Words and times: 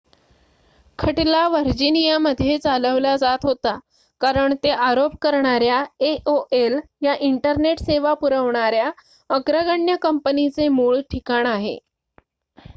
खटला 0.99 1.47
व्हर्जिनियामध्ये 1.47 2.57
चालवला 2.57 3.15
जात 3.17 3.45
होता 3.45 3.77
कारण 4.21 4.53
ते 4.63 4.69
आरोप 4.79 5.17
करणाऱ्या 5.21 5.83
aol 6.05 6.79
या 7.01 7.15
इंटरनेट 7.21 7.79
सेवा 7.81 8.13
पुरवणाऱ्या 8.15 8.89
अग्रगण्य 9.29 9.95
कंपनीचे 10.01 10.67
मूळ 10.71 10.99
ठिकाण 11.11 11.45
आहे 11.47 11.77